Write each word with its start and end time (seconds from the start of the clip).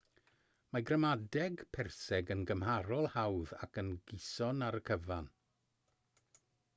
mae 0.75 0.83
gramadeg 0.89 1.59
perseg 1.77 2.31
yn 2.35 2.41
gymharol 2.51 3.09
hawdd 3.17 3.53
ac 3.67 3.77
yn 3.83 3.91
gyson 4.13 4.65
ar 4.69 4.79
y 4.79 4.83
cyfan 4.91 5.29